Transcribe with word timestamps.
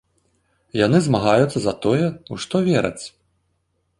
Яны 0.85 1.01
змагаюцца 1.07 1.57
за 1.65 1.73
тое, 1.85 2.07
у 2.35 2.39
што 2.45 2.55
вераць. 2.71 3.05